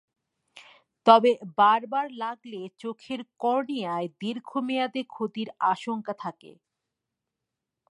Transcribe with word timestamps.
তবে 1.05 1.31
বারবার 1.57 2.07
লাগলে 2.17 2.61
চোখের 2.79 3.19
কর্নিয়ায় 3.41 4.07
দীর্ঘমেয়াদে 4.21 5.01
ক্ষতির 5.13 5.49
আশঙ্কা 5.71 6.13
থাকে। 6.23 6.51